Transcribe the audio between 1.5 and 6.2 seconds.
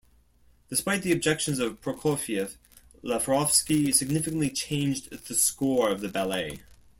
of Prokofiev, Lavrovsky significantly changed the score of the